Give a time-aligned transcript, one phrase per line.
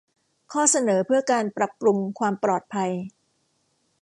[0.51, 2.91] ข้อเสนอเพื่อการปรับปรุงความปลอดภัย